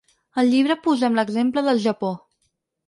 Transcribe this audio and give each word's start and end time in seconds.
Al 0.43 0.47
llibre 0.53 0.77
posem 0.89 1.21
l’exemple 1.21 1.67
del 1.69 1.85
Japó. 1.89 2.15